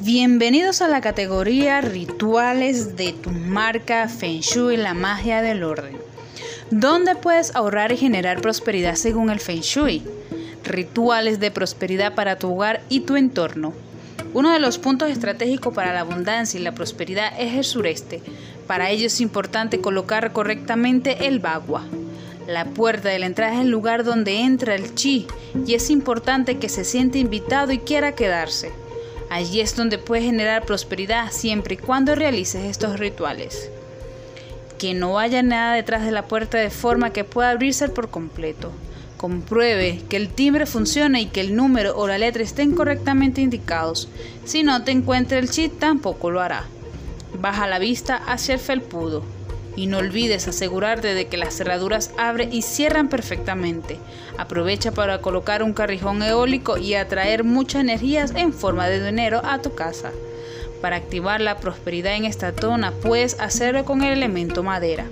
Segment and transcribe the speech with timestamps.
[0.00, 5.96] Bienvenidos a la categoría Rituales de tu marca Feng Shui, la magia del orden,
[6.70, 10.02] donde puedes ahorrar y generar prosperidad según el Feng Shui.
[10.64, 13.72] Rituales de prosperidad para tu hogar y tu entorno.
[14.34, 18.20] Uno de los puntos estratégicos para la abundancia y la prosperidad es el sureste.
[18.66, 21.86] Para ello es importante colocar correctamente el bagua.
[22.46, 25.26] La puerta de la entrada es el lugar donde entra el chi
[25.66, 28.72] y es importante que se siente invitado y quiera quedarse.
[29.30, 33.70] Allí es donde puedes generar prosperidad siempre y cuando realices estos rituales.
[34.78, 38.70] Que no haya nada detrás de la puerta de forma que pueda abrirse por completo.
[39.16, 44.08] Compruebe que el timbre funcione y que el número o la letra estén correctamente indicados.
[44.44, 46.64] Si no te encuentra el chip, tampoco lo hará.
[47.40, 49.22] Baja la vista hacia el felpudo
[49.76, 53.98] y no olvides asegurarte de que las cerraduras abren y cierran perfectamente.
[54.38, 59.60] Aprovecha para colocar un carrijón eólico y atraer muchas energías en forma de dinero a
[59.60, 60.10] tu casa.
[60.80, 65.06] Para activar la prosperidad en esta zona puedes hacerlo con el elemento madera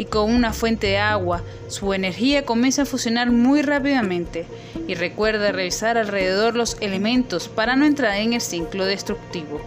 [0.00, 4.46] y con una fuente de agua, su energía comienza a fusionar muy rápidamente.
[4.88, 9.60] Y recuerda revisar alrededor los elementos para no entrar en el ciclo destructivo.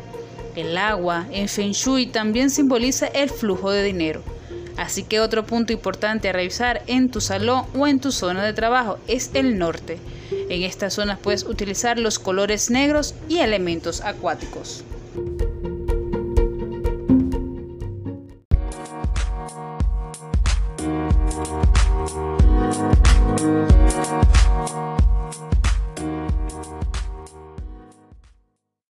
[0.56, 4.24] El agua en Feng Shui también simboliza el flujo de dinero.
[4.78, 8.54] Así que otro punto importante a revisar en tu salón o en tu zona de
[8.54, 10.00] trabajo es el norte.
[10.50, 14.84] En estas zonas puedes utilizar los colores negros y elementos acuáticos.